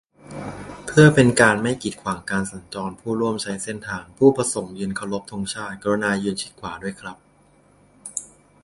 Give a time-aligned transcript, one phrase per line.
[0.85, 7.17] เพื่อเป็นการไม่กีดขวางการสัญจรผู้ร่วมใช้เส้นทาง ผู้ประสงค์ยืนเคารพธงชาติ กรุณายืนชิดขวาด้วยครับ